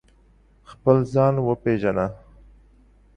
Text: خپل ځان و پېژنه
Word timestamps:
خپل 0.71 0.97
ځان 1.13 1.35
و 1.43 1.47
پېژنه 1.63 2.05